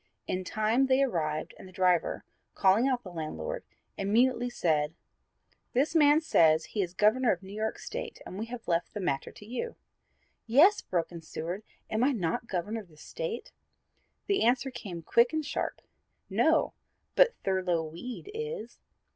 In 0.25 0.43
time 0.43 0.87
they 0.87 1.03
arrived 1.03 1.53
and 1.59 1.67
the 1.67 1.71
driver, 1.71 2.25
calling 2.55 2.87
out 2.87 3.03
the 3.03 3.11
landlord, 3.13 3.63
immediately 3.99 4.49
said, 4.49 4.95
"This 5.73 5.93
man 5.93 6.21
says 6.21 6.65
he 6.65 6.81
is 6.81 6.95
Governor 6.95 7.31
of 7.31 7.43
New 7.43 7.53
York 7.53 7.77
State 7.77 8.19
and 8.25 8.39
we 8.39 8.47
have 8.47 8.67
left 8.67 8.95
the 8.95 8.99
matter 8.99 9.31
to 9.31 9.45
you." 9.45 9.75
"Yes," 10.47 10.81
broke 10.81 11.11
in 11.11 11.21
Seward, 11.21 11.61
"am 11.87 12.03
I 12.03 12.13
not 12.13 12.47
Governor 12.47 12.81
of 12.81 12.87
this 12.89 13.03
State?" 13.03 13.51
The 14.25 14.41
answer 14.41 14.71
came 14.71 15.03
quick 15.03 15.33
and 15.33 15.45
sharp; 15.45 15.81
"No, 16.31 16.73
but 17.13 17.35
Thurlow 17.43 17.83
Weed 17.83 18.31
is." 18.33 18.79